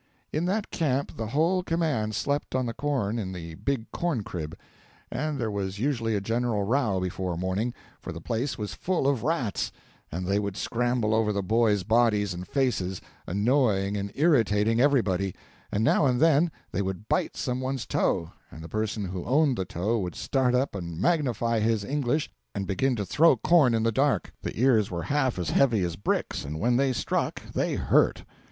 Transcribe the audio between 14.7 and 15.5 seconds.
everybody;